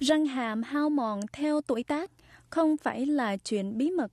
[0.00, 2.10] Răng hàm hao mòn theo tuổi tác
[2.50, 4.12] không phải là chuyện bí mật.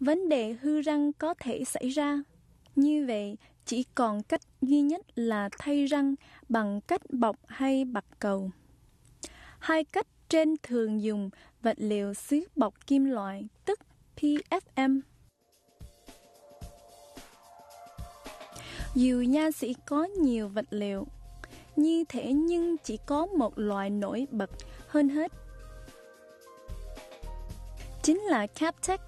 [0.00, 2.22] Vấn đề hư răng có thể xảy ra.
[2.76, 6.14] Như vậy, chỉ còn cách duy nhất là thay răng
[6.48, 8.50] bằng cách bọc hay bạc cầu.
[9.58, 11.30] Hai cách trên thường dùng
[11.62, 13.80] vật liệu xứ bọc kim loại, tức
[14.16, 15.00] PFM.
[18.94, 21.06] Dù nha sĩ có nhiều vật liệu,
[21.78, 24.50] như thể nhưng chỉ có một loại nổi bật
[24.88, 25.32] hơn hết.
[28.02, 29.00] Chính là Captech.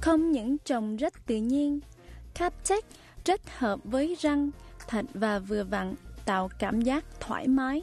[0.00, 1.80] Không những trồng rất tự nhiên,
[2.34, 2.84] Captech
[3.24, 4.50] rất hợp với răng,
[4.88, 5.94] thật và vừa vặn,
[6.24, 7.82] tạo cảm giác thoải mái.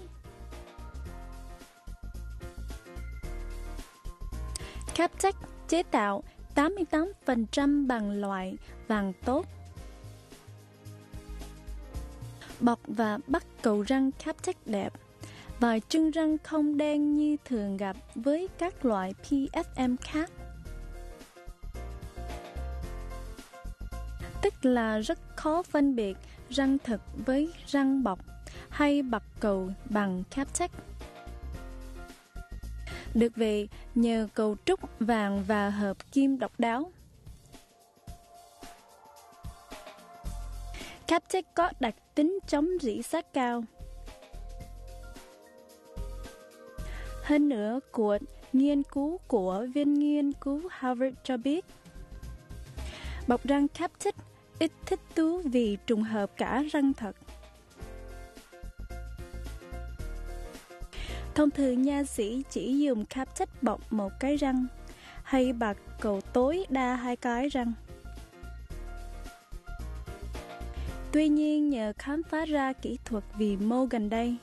[4.95, 5.35] Captech
[5.67, 6.23] chế tạo
[6.55, 9.45] 88% bằng loại vàng tốt.
[12.59, 14.93] Bọc và bắt cầu răng Captech đẹp
[15.59, 20.31] và chân răng không đen như thường gặp với các loại PFM khác.
[24.41, 26.17] Tức là rất khó phân biệt
[26.49, 28.19] răng thật với răng bọc
[28.69, 30.71] hay bạc cầu bằng Captech.
[33.13, 36.91] Được về nhờ cầu trúc vàng và hợp kim độc đáo.
[41.07, 43.63] Captech có đặc tính chống rỉ sát cao.
[47.23, 48.17] Hơn nữa, của
[48.53, 51.65] nghiên cứu của viên nghiên cứu Harvard cho biết,
[53.27, 54.15] bọc răng Captech
[54.59, 57.15] ít thích thú vì trùng hợp cả răng thật.
[61.35, 64.67] Thông thường nha sĩ chỉ dùng Captech bọc một cái răng
[65.23, 67.73] hay bạc cầu tối đa hai cái răng.
[71.15, 74.35] Tuy nhiên nhờ khám phá ra kỹ thuật vì mô gần đây,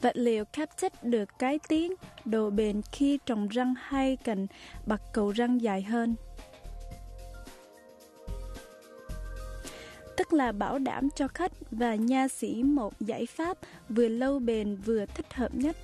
[0.00, 4.46] vật liệu Captech được cải tiến độ bền khi trồng răng hay cần
[4.86, 6.14] bậc cầu răng dài hơn.
[10.16, 13.58] tức là bảo đảm cho khách và nha sĩ một giải pháp
[13.88, 15.76] vừa lâu bền vừa thích hợp nhất.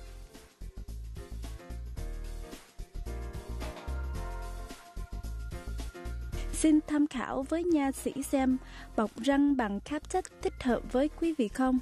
[6.61, 8.57] Xin tham khảo với nha sĩ xem
[8.95, 10.09] bọc răng bằng cáp
[10.41, 11.79] thích hợp với quý vị không?